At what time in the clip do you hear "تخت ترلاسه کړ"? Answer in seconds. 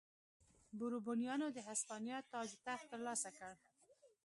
2.67-3.51